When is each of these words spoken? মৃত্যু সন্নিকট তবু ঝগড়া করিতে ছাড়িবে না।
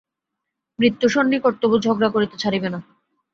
মৃত্যু 0.79 1.07
সন্নিকট 1.09 1.53
তবু 1.61 1.75
ঝগড়া 1.85 2.09
করিতে 2.09 2.35
ছাড়িবে 2.37 2.69
না। 2.69 2.79